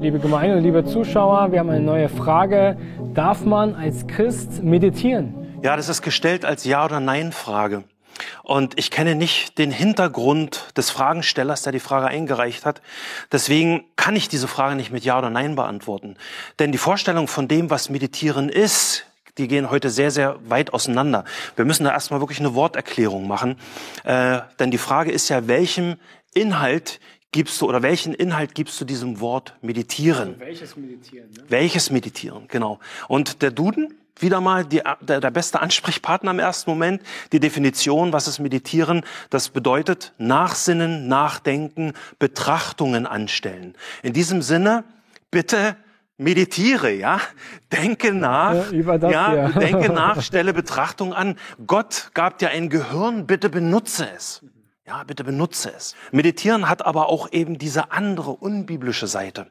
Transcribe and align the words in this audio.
Liebe 0.00 0.18
Gemeinde, 0.18 0.58
liebe 0.60 0.82
Zuschauer, 0.82 1.52
wir 1.52 1.58
haben 1.58 1.68
eine 1.68 1.84
neue 1.84 2.08
Frage. 2.08 2.78
Darf 3.12 3.44
man 3.44 3.74
als 3.74 4.06
Christ 4.06 4.62
meditieren? 4.62 5.58
Ja, 5.62 5.76
das 5.76 5.90
ist 5.90 6.00
gestellt 6.00 6.46
als 6.46 6.64
Ja- 6.64 6.86
oder 6.86 7.00
Nein-Frage. 7.00 7.84
Und 8.42 8.78
ich 8.78 8.90
kenne 8.90 9.14
nicht 9.14 9.58
den 9.58 9.70
Hintergrund 9.70 10.68
des 10.74 10.88
Fragenstellers, 10.88 11.60
der 11.64 11.72
die 11.72 11.80
Frage 11.80 12.06
eingereicht 12.06 12.64
hat. 12.64 12.80
Deswegen 13.30 13.84
kann 13.96 14.16
ich 14.16 14.30
diese 14.30 14.48
Frage 14.48 14.74
nicht 14.74 14.90
mit 14.90 15.04
Ja 15.04 15.18
oder 15.18 15.28
Nein 15.28 15.54
beantworten. 15.54 16.16
Denn 16.58 16.72
die 16.72 16.78
Vorstellung 16.78 17.28
von 17.28 17.46
dem, 17.46 17.68
was 17.68 17.90
Meditieren 17.90 18.48
ist, 18.48 19.04
die 19.36 19.48
gehen 19.48 19.70
heute 19.70 19.90
sehr, 19.90 20.10
sehr 20.10 20.38
weit 20.48 20.72
auseinander. 20.72 21.26
Wir 21.56 21.66
müssen 21.66 21.84
da 21.84 21.90
erstmal 21.90 22.20
wirklich 22.20 22.40
eine 22.40 22.54
Worterklärung 22.54 23.28
machen. 23.28 23.58
Äh, 24.04 24.38
denn 24.58 24.70
die 24.70 24.78
Frage 24.78 25.12
ist 25.12 25.28
ja, 25.28 25.46
welchem 25.46 25.96
Inhalt 26.32 27.00
gibst 27.32 27.60
du 27.60 27.68
oder 27.68 27.82
welchen 27.82 28.14
Inhalt 28.14 28.54
gibst 28.54 28.80
du 28.80 28.84
diesem 28.84 29.20
Wort 29.20 29.54
meditieren? 29.62 30.30
Also 30.30 30.40
welches 30.40 30.76
Meditieren? 30.76 31.30
Ne? 31.30 31.44
Welches 31.48 31.90
meditieren, 31.90 32.44
genau. 32.48 32.78
Und 33.08 33.42
der 33.42 33.50
Duden, 33.50 33.94
wieder 34.18 34.40
mal 34.40 34.64
die, 34.64 34.82
der, 35.00 35.20
der 35.20 35.30
beste 35.30 35.60
Ansprechpartner 35.60 36.30
im 36.32 36.38
ersten 36.38 36.70
Moment, 36.70 37.02
die 37.32 37.40
Definition, 37.40 38.12
was 38.12 38.28
ist 38.28 38.38
meditieren, 38.38 39.02
das 39.30 39.48
bedeutet 39.48 40.12
nachsinnen, 40.18 41.08
nachdenken, 41.08 41.94
Betrachtungen 42.18 43.06
anstellen. 43.06 43.74
In 44.02 44.12
diesem 44.12 44.42
Sinne, 44.42 44.84
bitte 45.30 45.76
meditiere, 46.18 46.90
ja, 46.92 47.20
denke 47.72 48.12
nach, 48.12 48.54
Ja, 48.54 48.70
über 48.70 48.98
das 48.98 49.12
ja, 49.12 49.30
hier. 49.30 49.60
denke 49.60 49.90
nach, 49.90 50.22
stelle 50.22 50.52
Betrachtung 50.52 51.14
an. 51.14 51.36
Gott 51.66 52.10
gab 52.12 52.38
dir 52.38 52.50
ein 52.50 52.68
Gehirn, 52.68 53.26
bitte 53.26 53.48
benutze 53.48 54.06
es. 54.14 54.42
Ja, 54.90 55.04
bitte 55.04 55.22
benutze 55.22 55.72
es. 55.72 55.94
Meditieren 56.10 56.68
hat 56.68 56.84
aber 56.84 57.08
auch 57.10 57.30
eben 57.30 57.58
diese 57.58 57.92
andere 57.92 58.32
unbiblische 58.32 59.06
Seite. 59.06 59.46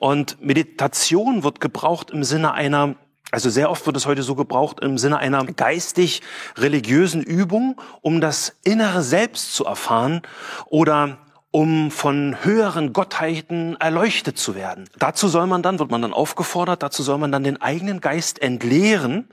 Und 0.00 0.44
Meditation 0.44 1.44
wird 1.44 1.60
gebraucht 1.60 2.10
im 2.10 2.24
Sinne 2.24 2.54
einer 2.54 2.96
also 3.30 3.50
sehr 3.50 3.70
oft 3.70 3.86
wird 3.86 3.96
es 3.96 4.06
heute 4.06 4.24
so 4.24 4.34
gebraucht 4.34 4.80
im 4.80 4.98
Sinne 4.98 5.18
einer 5.18 5.44
geistig-religiösen 5.44 7.22
Übung, 7.22 7.80
um 8.00 8.20
das 8.20 8.56
innere 8.64 9.02
Selbst 9.02 9.54
zu 9.54 9.64
erfahren 9.64 10.22
oder 10.66 11.18
um 11.52 11.92
von 11.92 12.38
höheren 12.42 12.92
Gottheiten 12.92 13.76
erleuchtet 13.78 14.38
zu 14.38 14.56
werden. 14.56 14.90
Dazu 14.98 15.28
soll 15.28 15.46
man 15.46 15.62
dann, 15.62 15.78
wird 15.78 15.92
man 15.92 16.02
dann 16.02 16.12
aufgefordert, 16.12 16.82
dazu 16.82 17.04
soll 17.04 17.18
man 17.18 17.30
dann 17.30 17.44
den 17.44 17.62
eigenen 17.62 18.00
Geist 18.00 18.42
entleeren, 18.42 19.28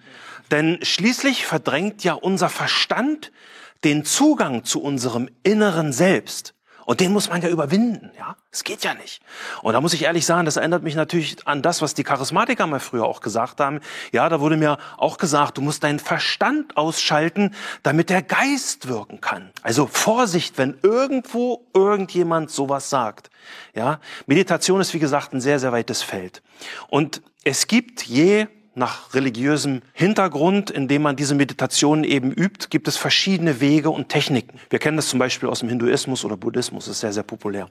denn 0.52 0.78
schließlich 0.84 1.48
verdrängt 1.48 2.04
ja 2.04 2.14
unser 2.14 2.50
Verstand 2.50 3.32
den 3.88 4.04
Zugang 4.04 4.66
zu 4.66 4.82
unserem 4.82 5.30
inneren 5.44 5.94
Selbst. 5.94 6.54
Und 6.86 7.00
den 7.00 7.14
muss 7.14 7.30
man 7.30 7.42
ja 7.42 7.48
überwinden, 7.48 8.12
ja. 8.18 8.36
Es 8.52 8.66
geht 8.66 8.84
ja 8.84 8.94
nicht. 8.94 9.22
Und 9.62 9.74
da 9.74 9.82
muss 9.82 9.94
ich 9.94 10.04
ehrlich 10.04 10.26
sagen, 10.26 10.46
das 10.46 10.58
erinnert 10.58 10.84
mich 10.84 10.96
natürlich 10.96 11.48
an 11.48 11.62
das, 11.62 11.82
was 11.82 11.94
die 11.94 12.04
Charismatiker 12.04 12.68
mal 12.68 12.82
früher 12.82 13.06
auch 13.06 13.22
gesagt 13.22 13.62
haben. 13.62 13.80
Ja, 14.12 14.28
da 14.28 14.42
wurde 14.42 14.58
mir 14.58 14.78
auch 14.98 15.18
gesagt, 15.18 15.58
du 15.58 15.62
musst 15.62 15.86
deinen 15.86 16.00
Verstand 16.00 16.76
ausschalten, 16.76 17.56
damit 17.82 18.10
der 18.10 18.22
Geist 18.24 18.90
wirken 18.90 19.22
kann. 19.22 19.52
Also 19.62 19.88
Vorsicht, 19.88 20.58
wenn 20.58 20.78
irgendwo 20.84 21.66
irgendjemand 21.74 22.52
sowas 22.52 22.90
sagt. 22.90 23.30
Ja, 23.74 24.02
Meditation 24.26 24.82
ist 24.82 24.94
wie 24.94 25.00
gesagt 25.00 25.34
ein 25.34 25.40
sehr, 25.40 25.60
sehr 25.60 25.72
weites 25.72 26.02
Feld. 26.02 26.42
Und 26.90 27.22
es 27.46 27.68
gibt 27.68 28.04
je 28.04 28.48
nach 28.78 29.14
religiösem 29.14 29.82
Hintergrund, 29.94 30.70
in 30.70 30.88
dem 30.88 31.02
man 31.02 31.16
diese 31.16 31.34
Meditation 31.34 32.04
eben 32.04 32.32
übt, 32.32 32.68
gibt 32.70 32.88
es 32.88 32.96
verschiedene 32.96 33.60
Wege 33.60 33.90
und 33.90 34.10
Techniken. 34.10 34.60
Wir 34.70 34.78
kennen 34.78 34.98
das 34.98 35.10
zum 35.10 35.18
Beispiel 35.18 35.50
aus 35.50 35.60
dem 35.62 35.70
Hinduismus 35.70 36.24
oder 36.24 36.38
Buddhismus, 36.38 36.86
das 36.86 36.96
ist 36.96 37.02
sehr, 37.02 37.12
sehr 37.12 37.24
populär. 37.24 37.70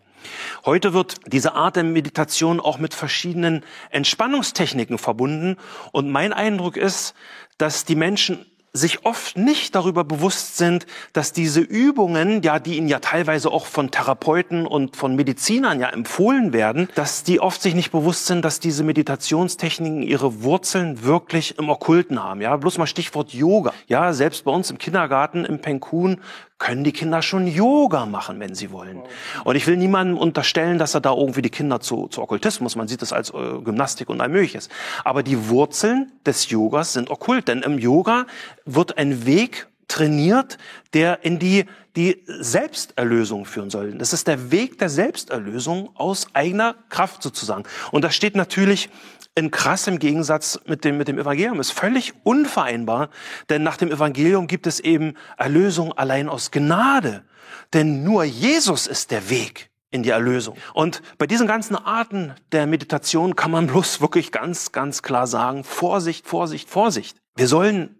Heute 0.64 0.92
wird 0.92 1.14
diese 1.32 1.54
Art 1.54 1.76
der 1.76 1.84
Meditation 1.84 2.58
auch 2.58 2.78
mit 2.78 2.92
verschiedenen 2.92 3.62
Entspannungstechniken 3.90 4.98
verbunden 4.98 5.56
und 5.92 6.10
mein 6.10 6.32
Eindruck 6.32 6.76
ist, 6.76 7.14
dass 7.56 7.84
die 7.84 7.94
Menschen 7.94 8.44
sich 8.76 9.04
oft 9.04 9.36
nicht 9.36 9.74
darüber 9.74 10.04
bewusst 10.04 10.56
sind, 10.56 10.86
dass 11.12 11.32
diese 11.32 11.60
Übungen, 11.60 12.42
ja, 12.42 12.58
die 12.58 12.76
ihnen 12.76 12.88
ja 12.88 12.98
teilweise 12.98 13.50
auch 13.50 13.66
von 13.66 13.90
Therapeuten 13.90 14.66
und 14.66 14.96
von 14.96 15.16
Medizinern 15.16 15.80
ja 15.80 15.88
empfohlen 15.88 16.52
werden, 16.52 16.88
dass 16.94 17.22
die 17.22 17.40
oft 17.40 17.62
sich 17.62 17.74
nicht 17.74 17.90
bewusst 17.90 18.26
sind, 18.26 18.44
dass 18.44 18.60
diese 18.60 18.84
Meditationstechniken 18.84 20.02
ihre 20.02 20.42
Wurzeln 20.42 21.02
wirklich 21.02 21.58
im 21.58 21.68
Okkulten 21.68 22.22
haben. 22.22 22.40
Ja, 22.40 22.56
bloß 22.56 22.78
mal 22.78 22.86
Stichwort 22.86 23.32
Yoga. 23.32 23.72
Ja, 23.88 24.12
selbst 24.12 24.44
bei 24.44 24.50
uns 24.50 24.70
im 24.70 24.78
Kindergarten 24.78 25.44
im 25.44 25.60
Penkun 25.60 26.20
können 26.58 26.84
die 26.84 26.92
Kinder 26.92 27.20
schon 27.20 27.46
Yoga 27.46 28.06
machen, 28.06 28.40
wenn 28.40 28.54
sie 28.54 28.70
wollen. 28.70 29.02
Und 29.44 29.56
ich 29.56 29.66
will 29.66 29.76
niemandem 29.76 30.16
unterstellen, 30.16 30.78
dass 30.78 30.94
er 30.94 31.00
da 31.00 31.12
irgendwie 31.12 31.42
die 31.42 31.50
Kinder 31.50 31.80
zu, 31.80 32.08
zu 32.08 32.22
Okkultismus, 32.22 32.76
man 32.76 32.88
sieht 32.88 33.02
das 33.02 33.12
als 33.12 33.30
äh, 33.30 33.60
Gymnastik 33.62 34.08
und 34.08 34.20
all 34.20 34.30
mögliches. 34.30 34.68
Aber 35.04 35.22
die 35.22 35.48
Wurzeln 35.48 36.12
des 36.24 36.48
Yogas 36.48 36.94
sind 36.94 37.10
okkult, 37.10 37.48
denn 37.48 37.62
im 37.62 37.78
Yoga 37.78 38.26
wird 38.64 38.96
ein 38.96 39.26
Weg 39.26 39.68
trainiert, 39.88 40.58
der 40.94 41.24
in 41.24 41.38
die, 41.38 41.66
die 41.94 42.22
Selbsterlösung 42.26 43.44
führen 43.44 43.70
soll. 43.70 43.92
Das 43.92 44.12
ist 44.12 44.26
der 44.26 44.50
Weg 44.50 44.78
der 44.78 44.88
Selbsterlösung 44.88 45.90
aus 45.94 46.26
eigener 46.32 46.74
Kraft 46.88 47.22
sozusagen. 47.22 47.64
Und 47.92 48.02
das 48.02 48.14
steht 48.14 48.34
natürlich 48.34 48.90
in 49.36 49.50
krassem 49.50 49.98
Gegensatz 49.98 50.58
mit 50.66 50.84
dem, 50.84 50.96
mit 50.96 51.08
dem 51.08 51.18
Evangelium. 51.18 51.60
Ist 51.60 51.70
völlig 51.70 52.14
unvereinbar, 52.24 53.10
denn 53.48 53.62
nach 53.62 53.76
dem 53.76 53.92
Evangelium 53.92 54.48
gibt 54.48 54.66
es 54.66 54.80
eben 54.80 55.14
Erlösung 55.36 55.92
allein 55.92 56.28
aus 56.28 56.50
Gnade. 56.50 57.22
Denn 57.72 58.02
nur 58.02 58.24
Jesus 58.24 58.86
ist 58.86 59.10
der 59.10 59.28
Weg 59.30 59.70
in 59.90 60.02
die 60.02 60.10
Erlösung. 60.10 60.56
Und 60.72 61.02
bei 61.18 61.26
diesen 61.26 61.46
ganzen 61.46 61.76
Arten 61.76 62.34
der 62.52 62.66
Meditation 62.66 63.36
kann 63.36 63.50
man 63.50 63.66
bloß 63.66 64.00
wirklich 64.00 64.32
ganz, 64.32 64.72
ganz 64.72 65.02
klar 65.02 65.26
sagen, 65.26 65.64
Vorsicht, 65.64 66.26
Vorsicht, 66.26 66.68
Vorsicht. 66.68 67.18
Wir 67.36 67.46
sollen 67.46 67.94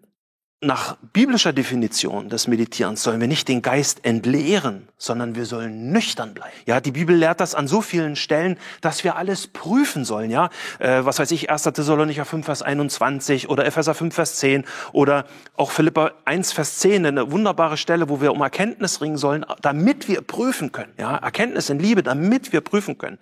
nach 0.59 0.97
biblischer 1.13 1.53
Definition 1.53 2.29
des 2.29 2.47
Meditierens 2.47 3.03
sollen 3.03 3.21
wir 3.21 3.27
nicht 3.27 3.47
den 3.47 3.61
Geist 3.61 4.03
entleeren, 4.03 4.87
sondern 4.97 5.35
wir 5.35 5.45
sollen 5.45 5.91
nüchtern 5.91 6.33
bleiben. 6.33 6.51
Ja, 6.65 6.81
die 6.81 6.91
Bibel 6.91 7.15
lehrt 7.15 7.41
das 7.41 7.53
an 7.53 7.67
so 7.67 7.81
vielen 7.81 8.15
Stellen, 8.15 8.57
dass 8.81 9.03
wir 9.03 9.17
alles 9.17 9.45
prüfen 9.45 10.03
sollen. 10.03 10.31
Ja, 10.31 10.49
äh, 10.79 11.05
was 11.05 11.19
weiß 11.19 11.29
ich, 11.29 11.51
1. 11.51 11.61
Thessalonicher 11.61 12.25
5, 12.25 12.43
Vers 12.43 12.63
21 12.63 13.49
oder 13.49 13.67
Epheser 13.67 13.93
5, 13.93 14.15
Vers 14.15 14.37
10 14.37 14.65
oder 14.93 15.25
auch 15.55 15.69
Philippa 15.69 16.13
1, 16.25 16.53
Vers 16.53 16.79
10, 16.79 17.05
eine 17.05 17.31
wunderbare 17.31 17.77
Stelle, 17.77 18.09
wo 18.09 18.19
wir 18.19 18.31
um 18.31 18.41
Erkenntnis 18.41 18.99
ringen 18.99 19.17
sollen, 19.17 19.45
damit 19.61 20.07
wir 20.07 20.21
prüfen 20.21 20.71
können. 20.71 20.93
Ja, 20.97 21.17
Erkenntnis 21.17 21.69
in 21.69 21.77
Liebe, 21.77 22.01
damit 22.01 22.51
wir 22.51 22.61
prüfen 22.61 22.97
können. 22.97 23.19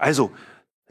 Also, 0.00 0.32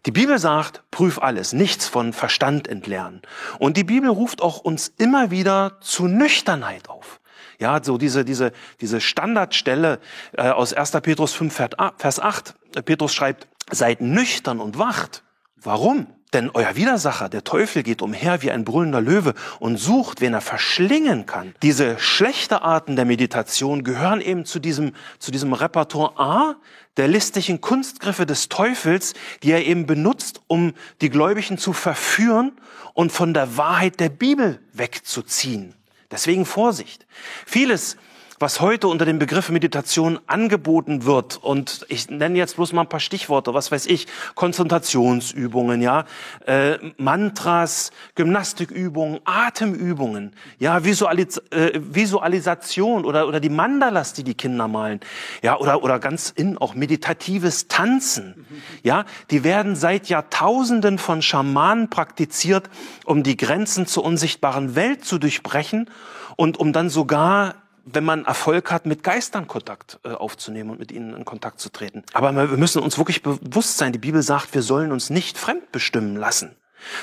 die 0.05 0.11
Bibel 0.11 0.37
sagt, 0.37 0.83
prüf 0.91 1.19
alles, 1.19 1.53
nichts 1.53 1.87
von 1.87 2.11
Verstand 2.11 2.67
entlernen. 2.67 3.21
Und 3.59 3.77
die 3.77 3.85
Bibel 3.85 4.09
ruft 4.09 4.41
auch 4.41 4.59
uns 4.59 4.93
immer 4.97 5.31
wieder 5.31 5.79
zu 5.79 6.07
Nüchternheit 6.07 6.89
auf. 6.89 7.21
Ja, 7.59 7.81
so 7.81 7.97
diese, 7.97 8.25
diese, 8.25 8.51
diese 8.81 8.99
Standardstelle 8.99 9.99
äh, 10.33 10.49
aus 10.49 10.73
1. 10.73 10.91
Petrus 11.03 11.33
5, 11.33 11.53
Vers 11.97 12.19
8. 12.19 12.55
Petrus 12.83 13.13
schreibt, 13.13 13.47
seid 13.71 14.01
nüchtern 14.01 14.59
und 14.59 14.77
wacht. 14.77 15.23
Warum? 15.55 16.07
Denn 16.33 16.49
euer 16.53 16.75
Widersacher, 16.75 17.29
der 17.29 17.43
Teufel, 17.43 17.83
geht 17.83 18.01
umher 18.01 18.41
wie 18.41 18.51
ein 18.51 18.65
brüllender 18.65 19.01
Löwe 19.01 19.35
und 19.59 19.77
sucht, 19.77 20.19
wen 20.19 20.33
er 20.33 20.41
verschlingen 20.41 21.25
kann. 21.27 21.53
Diese 21.61 21.99
schlechte 21.99 22.63
Arten 22.63 22.95
der 22.95 23.05
Meditation 23.05 23.83
gehören 23.83 24.19
eben 24.19 24.45
zu 24.45 24.59
diesem, 24.59 24.93
zu 25.19 25.31
diesem 25.31 25.53
Repertoire 25.53 26.17
A 26.17 26.55
der 26.97 27.07
listigen 27.07 27.61
Kunstgriffe 27.61 28.25
des 28.25 28.49
Teufels, 28.49 29.13
die 29.41 29.51
er 29.51 29.65
eben 29.65 29.85
benutzt, 29.85 30.41
um 30.47 30.73
die 31.01 31.09
Gläubigen 31.09 31.57
zu 31.57 31.73
verführen 31.73 32.51
und 32.93 33.11
von 33.11 33.33
der 33.33 33.57
Wahrheit 33.57 33.99
der 33.99 34.09
Bibel 34.09 34.59
wegzuziehen. 34.73 35.75
Deswegen 36.11 36.45
Vorsicht. 36.45 37.07
Vieles 37.45 37.97
was 38.39 38.61
heute 38.61 38.87
unter 38.87 39.05
dem 39.05 39.19
Begriff 39.19 39.49
Meditation 39.49 40.19
angeboten 40.27 41.05
wird. 41.05 41.37
Und 41.37 41.85
ich 41.89 42.09
nenne 42.09 42.37
jetzt 42.37 42.55
bloß 42.55 42.73
mal 42.73 42.81
ein 42.81 42.89
paar 42.89 42.99
Stichworte, 42.99 43.53
was 43.53 43.71
weiß 43.71 43.85
ich, 43.85 44.07
Konzentrationsübungen, 44.35 45.81
ja, 45.81 46.05
äh, 46.45 46.77
Mantras, 46.97 47.91
Gymnastikübungen, 48.15 49.19
Atemübungen, 49.25 50.35
ja, 50.59 50.83
Visualis 50.83 51.37
äh, 51.51 51.71
Visualisation 51.75 53.05
oder, 53.05 53.27
oder 53.27 53.39
die 53.39 53.49
Mandalas, 53.49 54.13
die 54.13 54.23
die 54.23 54.35
Kinder 54.35 54.67
malen, 54.67 54.99
ja, 55.41 55.57
oder, 55.57 55.83
oder 55.83 55.99
ganz 55.99 56.29
in 56.29 56.57
auch 56.57 56.75
meditatives 56.75 57.67
Tanzen, 57.67 58.45
ja, 58.83 59.05
die 59.31 59.43
werden 59.43 59.75
seit 59.75 60.09
Jahrtausenden 60.09 60.97
von 60.97 61.21
Schamanen 61.21 61.89
praktiziert, 61.89 62.69
um 63.05 63.23
die 63.23 63.37
Grenzen 63.37 63.87
zur 63.87 64.03
unsichtbaren 64.03 64.75
Welt 64.75 65.05
zu 65.05 65.17
durchbrechen 65.17 65.89
und 66.35 66.57
um 66.57 66.73
dann 66.73 66.89
sogar 66.89 67.62
wenn 67.85 68.03
man 68.03 68.25
Erfolg 68.25 68.71
hat, 68.71 68.85
mit 68.85 69.03
Geistern 69.03 69.47
Kontakt 69.47 69.99
äh, 70.03 70.09
aufzunehmen 70.09 70.69
und 70.69 70.79
mit 70.79 70.91
ihnen 70.91 71.15
in 71.15 71.25
Kontakt 71.25 71.59
zu 71.59 71.69
treten. 71.69 72.03
Aber 72.13 72.33
wir 72.33 72.57
müssen 72.57 72.81
uns 72.81 72.97
wirklich 72.97 73.23
bewusst 73.23 73.77
sein, 73.77 73.91
die 73.91 73.99
Bibel 73.99 74.21
sagt, 74.21 74.53
wir 74.53 74.61
sollen 74.61 74.91
uns 74.91 75.09
nicht 75.09 75.37
fremdbestimmen 75.37 76.15
lassen. 76.15 76.55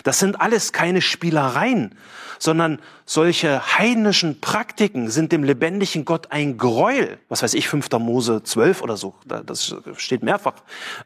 Das 0.04 0.18
sind 0.18 0.40
alles 0.40 0.72
keine 0.72 1.00
Spielereien, 1.00 1.94
sondern 2.38 2.80
solche 3.04 3.78
heidnischen 3.78 4.40
Praktiken 4.40 5.10
sind 5.10 5.32
dem 5.32 5.44
lebendigen 5.44 6.04
Gott 6.04 6.28
ein 6.30 6.58
Gräuel. 6.58 7.18
Was 7.28 7.42
weiß 7.42 7.54
ich, 7.54 7.68
5. 7.68 7.90
Mose 7.92 8.42
12 8.42 8.82
oder 8.82 8.96
so, 8.96 9.14
das 9.24 9.74
steht 9.96 10.22
mehrfach 10.22 10.54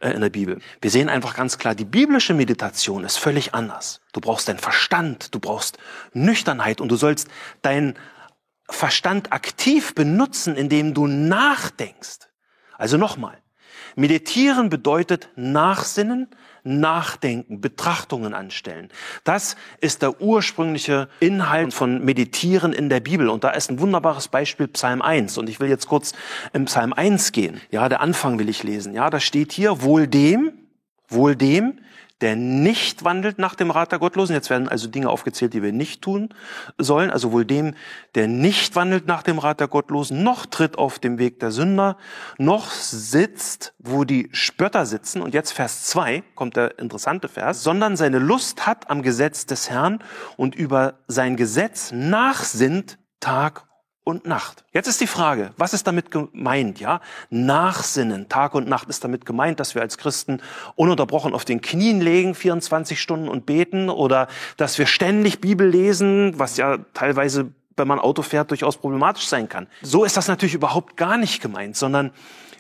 äh, 0.01 0.11
in 0.11 0.21
der 0.21 0.31
Bibel. 0.31 0.61
Wir 0.81 0.91
sehen 0.91 1.09
einfach 1.09 1.35
ganz 1.35 1.59
klar, 1.59 1.75
die 1.75 1.85
biblische 1.85 2.35
Meditation 2.35 3.05
ist 3.05 3.17
völlig 3.17 3.55
anders. 3.55 4.01
Du 4.13 4.21
brauchst 4.21 4.49
deinen 4.49 4.59
Verstand, 4.59 5.35
du 5.35 5.41
brauchst 5.41 5.79
Nüchternheit 6.13 6.81
und 6.81 6.89
du 6.89 6.97
sollst 6.97 7.29
deinen 7.63 7.95
Verstand 8.69 9.33
aktiv 9.33 9.95
benutzen, 9.95 10.57
indem 10.57 10.95
du 10.95 11.07
nachdenkst. 11.07 12.29
Also 12.77 12.97
nochmal, 12.97 13.39
meditieren 13.95 14.71
bedeutet 14.71 15.29
nachsinnen, 15.37 16.29
nachdenken, 16.65 17.61
Betrachtungen 17.61 18.35
anstellen. 18.35 18.89
Das 19.23 19.57
ist 19.81 20.03
der 20.03 20.21
ursprüngliche 20.21 21.09
Inhalt 21.21 21.75
von 21.75 22.05
Meditieren 22.05 22.73
in 22.73 22.89
der 22.89 23.01
Bibel. 23.01 23.29
Und 23.29 23.45
da 23.45 23.51
ist 23.51 23.71
ein 23.71 23.79
wunderbares 23.81 24.29
Beispiel 24.29 24.67
Psalm 24.69 25.03
1. 25.03 25.37
Und 25.39 25.49
ich 25.49 25.61
will 25.61 25.69
jetzt 25.69 25.87
kurz 25.87 26.15
im 26.55 26.65
Psalm 26.65 26.95
1 26.95 27.33
gehen. 27.33 27.61
Ja, 27.71 27.89
der 27.89 28.01
Anfang 28.01 28.39
will 28.39 28.49
ich 28.49 28.63
lesen. 28.63 28.95
Ja, 28.95 29.11
da 29.11 29.21
steht 29.21 29.53
hier, 29.53 29.83
wohl 29.83 30.07
dem, 30.07 30.53
wohl 31.09 31.37
dem, 31.37 31.81
der 32.25 32.37
nicht 32.37 33.05
wandelt 33.05 33.39
nach 33.39 33.55
dem 33.55 33.71
Rat 33.71 33.93
der 33.93 33.99
Gottlosen. 33.99 34.35
Jetzt 34.35 34.49
werden 34.49 34.67
also 34.67 34.89
Dinge 34.89 35.11
aufgezählt, 35.11 35.53
die 35.53 35.63
wir 35.63 35.75
nicht 35.75 36.01
tun 36.01 36.31
sollen. 36.79 37.11
Also 37.11 37.33
wohl 37.33 37.45
dem, 37.45 37.75
der 38.15 38.29
nicht 38.29 38.77
wandelt 38.77 39.07
nach 39.07 39.23
dem 39.23 39.39
Rat 39.39 39.61
der 39.61 39.69
Gottlosen, 39.69 40.23
noch 40.23 40.47
tritt 40.47 40.79
auf 40.79 40.99
dem 40.99 41.19
Weg 41.19 41.39
der 41.41 41.51
Sünder, 41.51 41.99
noch 42.39 42.71
sitzt, 42.71 43.75
wo 43.79 44.05
die 44.05 44.31
Spötter 44.33 44.87
sitzen. 44.87 45.21
Und 45.21 45.35
jetzt 45.35 45.53
Vers 45.53 45.85
2 45.85 46.23
kommt 46.35 46.57
der 46.57 46.79
interessante 46.79 47.29
Vers, 47.29 47.63
sondern 47.63 47.95
seine 47.95 48.21
Lust 48.21 48.67
hat 48.67 48.89
am 48.89 49.03
Gesetz 49.03 49.45
des 49.45 49.69
Herrn 49.69 50.03
und 50.39 50.55
über 50.55 50.95
sein 51.07 51.37
Gesetz 51.37 51.93
nachsinnt 51.93 52.97
Tag 53.21 53.67
und 54.05 54.27
Nacht. 54.27 54.65
Jetzt 54.73 54.87
ist 54.87 55.01
die 55.01 55.07
Frage, 55.07 55.53
was 55.57 55.73
ist 55.73 55.87
damit 55.87 56.11
gemeint, 56.11 56.79
ja? 56.79 57.01
Nachsinnen, 57.31 58.29
Tag 58.29 58.55
und 58.55 58.69
Nacht 58.69 58.89
ist 58.91 59.03
damit 59.03 59.25
gemeint, 59.25 59.59
dass 59.61 59.75
wir 59.75 59.83
als 59.83 59.97
Christen 59.99 60.41
ununterbrochen 60.77 61.35
auf 61.35 61.47
den 61.47 61.63
Knien 61.63 62.01
legen, 62.01 62.35
24 62.35 63.01
Stunden 63.01 63.29
und 63.29 63.47
beten 63.47 63.89
oder 63.89 64.29
dass 64.59 64.79
wir 64.79 64.87
ständig 64.87 65.41
Bibel 65.41 65.67
lesen, 65.67 66.39
was 66.39 66.59
ja 66.59 66.79
teilweise, 66.93 67.51
wenn 67.77 67.89
man 67.89 67.99
Auto 67.99 68.23
fährt, 68.23 68.51
durchaus 68.51 68.77
problematisch 68.77 69.27
sein 69.27 69.49
kann. 69.49 69.67
So 69.83 70.05
ist 70.05 70.17
das 70.17 70.29
natürlich 70.29 70.55
überhaupt 70.55 70.97
gar 70.99 71.17
nicht 71.17 71.41
gemeint, 71.41 71.77
sondern 71.77 72.13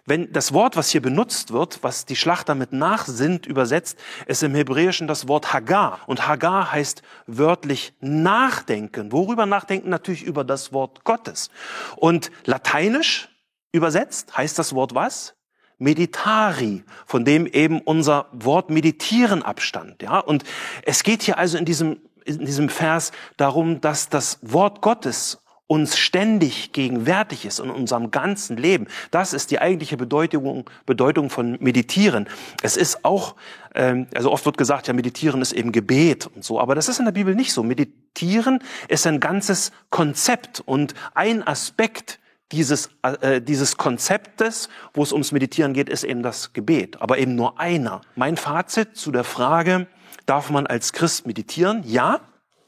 wenn 0.06 0.32
das 0.32 0.52
Wort, 0.52 0.76
was 0.76 0.90
hier 0.90 1.00
benutzt 1.00 1.52
wird, 1.52 1.82
was 1.82 2.04
die 2.04 2.16
Schlachter 2.16 2.54
mit 2.54 2.72
Nachsind 2.72 3.46
übersetzt, 3.46 3.98
ist 4.26 4.42
im 4.42 4.54
Hebräischen 4.54 5.06
das 5.06 5.28
Wort 5.28 5.54
Hagar. 5.54 6.00
Und 6.06 6.28
Hagar 6.28 6.72
heißt 6.72 7.02
wörtlich 7.26 7.94
nachdenken. 8.00 9.12
Worüber 9.12 9.46
nachdenken? 9.46 9.88
Natürlich 9.88 10.22
über 10.22 10.44
das 10.44 10.72
Wort 10.74 11.04
Gottes. 11.04 11.50
Und 11.96 12.30
lateinisch 12.44 13.30
übersetzt 13.72 14.36
heißt 14.36 14.58
das 14.58 14.74
Wort 14.74 14.94
was? 14.94 15.34
Meditari, 15.78 16.84
von 17.06 17.24
dem 17.24 17.46
eben 17.46 17.80
unser 17.80 18.26
Wort 18.32 18.70
meditieren 18.70 19.42
abstand, 19.42 20.02
ja. 20.02 20.18
Und 20.18 20.44
es 20.82 21.02
geht 21.02 21.22
hier 21.22 21.36
also 21.36 21.58
in 21.58 21.64
diesem, 21.64 22.00
in 22.24 22.44
diesem 22.44 22.68
Vers 22.68 23.10
darum, 23.36 23.80
dass 23.80 24.08
das 24.08 24.38
Wort 24.42 24.82
Gottes 24.82 25.43
uns 25.66 25.96
ständig 25.96 26.72
gegenwärtig 26.72 27.46
ist 27.46 27.58
in 27.58 27.70
unserem 27.70 28.10
ganzen 28.10 28.56
Leben. 28.56 28.86
Das 29.10 29.32
ist 29.32 29.50
die 29.50 29.60
eigentliche 29.60 29.96
Bedeutung, 29.96 30.68
Bedeutung 30.84 31.30
von 31.30 31.56
Meditieren. 31.60 32.28
Es 32.62 32.76
ist 32.76 33.04
auch, 33.04 33.34
ähm, 33.74 34.06
also 34.14 34.30
oft 34.30 34.44
wird 34.44 34.58
gesagt, 34.58 34.88
ja, 34.88 34.94
Meditieren 34.94 35.40
ist 35.40 35.52
eben 35.52 35.72
Gebet 35.72 36.26
und 36.26 36.44
so, 36.44 36.60
aber 36.60 36.74
das 36.74 36.88
ist 36.88 36.98
in 36.98 37.06
der 37.06 37.12
Bibel 37.12 37.34
nicht 37.34 37.52
so. 37.52 37.62
Meditieren 37.62 38.58
ist 38.88 39.06
ein 39.06 39.20
ganzes 39.20 39.72
Konzept 39.88 40.62
und 40.64 40.94
ein 41.14 41.46
Aspekt 41.46 42.20
dieses, 42.52 42.90
äh, 43.02 43.40
dieses 43.40 43.78
Konzeptes, 43.78 44.68
wo 44.92 45.02
es 45.02 45.12
ums 45.12 45.32
Meditieren 45.32 45.72
geht, 45.72 45.88
ist 45.88 46.04
eben 46.04 46.22
das 46.22 46.52
Gebet, 46.52 47.00
aber 47.00 47.18
eben 47.18 47.34
nur 47.34 47.58
einer. 47.58 48.02
Mein 48.16 48.36
Fazit 48.36 48.96
zu 48.96 49.10
der 49.10 49.24
Frage, 49.24 49.86
darf 50.26 50.50
man 50.50 50.66
als 50.66 50.92
Christ 50.92 51.26
meditieren? 51.26 51.82
Ja, 51.84 52.20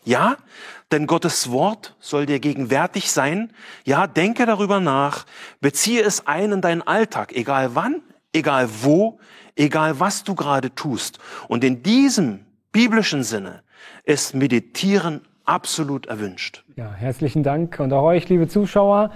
ja, 0.07 0.37
denn 0.93 1.09
Gottes 1.09 1.51
Wort 1.51 1.97
soll 1.99 2.27
dir 2.27 2.39
gegenwärtig 2.39 3.11
sein. 3.11 3.53
Ja, 3.85 4.07
denke 4.07 4.47
darüber 4.47 4.79
nach, 4.79 5.27
beziehe 5.61 6.01
es 6.01 6.29
ein 6.29 6.53
in 6.53 6.61
deinen 6.61 6.83
Alltag, 6.83 7.35
egal 7.35 7.75
wann, 7.75 8.03
egal 8.33 8.69
wo, 8.83 9.19
egal 9.57 9.99
was 9.99 10.23
du 10.23 10.37
gerade 10.37 10.73
tust. 10.75 11.19
Und 11.49 11.65
in 11.65 11.83
diesem 11.83 12.47
biblischen 12.71 13.25
Sinne 13.25 13.63
ist 14.05 14.33
Meditieren 14.33 15.23
absolut 15.45 16.07
erwünscht. 16.07 16.63
Ja, 16.77 16.93
herzlichen 16.93 17.43
Dank. 17.43 17.81
Und 17.81 17.93
auch 17.93 18.05
euch, 18.05 18.29
liebe 18.29 18.47
Zuschauer, 18.47 19.11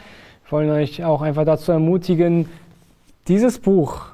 wollen 0.48 0.70
euch 0.70 1.04
auch 1.04 1.22
einfach 1.22 1.44
dazu 1.44 1.70
ermutigen, 1.70 2.48
dieses 3.28 3.60
Buch 3.60 4.06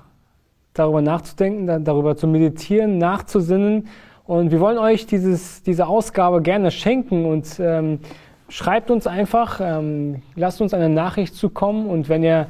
darüber 0.75 1.00
nachzudenken, 1.00 1.84
darüber 1.84 2.19
zu 2.19 2.26
meditieren, 2.26 2.99
nachzusinnen 2.99 3.88
und 4.26 4.50
wir 4.50 4.61
wollen 4.61 4.78
euch 4.78 5.06
dieses, 5.06 5.62
diese 5.62 5.87
Ausgabe 5.87 6.43
gerne 6.43 6.70
schenken 6.70 7.26
und 7.26 7.61
ähm, 7.61 8.00
schreibt 8.49 8.90
uns 8.90 9.06
einfach, 9.06 9.61
ähm, 9.62 10.23
lasst 10.34 10.61
uns 10.61 10.75
eine 10.75 10.88
Nachricht 10.88 11.34
zukommen 11.34 11.87
und 11.87 12.08
wenn 12.08 12.23
ihr 12.23 12.46